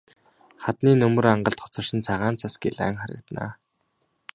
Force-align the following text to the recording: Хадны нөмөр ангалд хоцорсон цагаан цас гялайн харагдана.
Хадны 0.63 0.91
нөмөр 1.01 1.25
ангалд 1.33 1.59
хоцорсон 1.61 1.99
цагаан 2.07 2.35
цас 2.41 2.53
гялайн 2.63 2.95
харагдана. 3.01 3.47